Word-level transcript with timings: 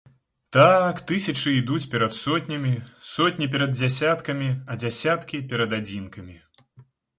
Так, 0.55 0.95
тысячы 1.11 1.53
ідуць 1.57 1.89
перад 1.91 2.15
сотнямі, 2.21 2.73
сотні 3.11 3.51
перад 3.57 3.77
дзясяткамі, 3.77 4.49
а 4.71 4.81
дзясяткі 4.87 5.45
перад 5.55 5.79
адзінкамі. 5.83 6.35